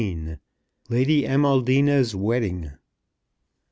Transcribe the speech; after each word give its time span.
LADY 0.89 1.25
AMALDINA'S 1.27 2.15
WEDDING. 2.15 2.71